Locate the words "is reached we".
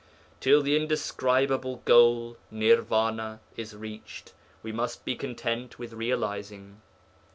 3.55-4.71